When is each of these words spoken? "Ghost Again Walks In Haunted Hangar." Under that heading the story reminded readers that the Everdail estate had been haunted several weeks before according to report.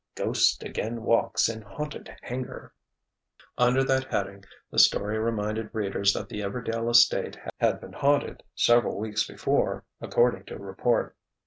"Ghost 0.15 0.63
Again 0.63 1.03
Walks 1.03 1.47
In 1.47 1.61
Haunted 1.61 2.11
Hangar." 2.23 2.73
Under 3.55 3.83
that 3.83 4.05
heading 4.05 4.43
the 4.71 4.79
story 4.79 5.19
reminded 5.19 5.69
readers 5.73 6.11
that 6.13 6.27
the 6.27 6.39
Everdail 6.41 6.89
estate 6.89 7.37
had 7.59 7.79
been 7.79 7.93
haunted 7.93 8.41
several 8.55 8.97
weeks 8.97 9.27
before 9.27 9.85
according 10.01 10.45
to 10.45 10.57
report. 10.57 11.15